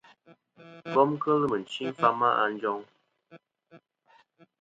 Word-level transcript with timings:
Kom 0.93 1.11
kel 1.23 1.41
mɨ̀nchi 1.49 1.83
fama 1.99 2.29
a 2.43 2.45
njoŋ. 2.53 2.79